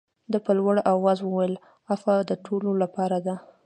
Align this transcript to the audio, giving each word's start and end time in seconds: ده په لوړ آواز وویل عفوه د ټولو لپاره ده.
ده 0.31 0.37
په 0.45 0.51
لوړ 0.59 0.75
آواز 0.93 1.19
وویل 1.23 1.53
عفوه 1.91 2.15
د 2.29 2.31
ټولو 2.45 2.71
لپاره 2.83 3.17
ده. 3.25 3.35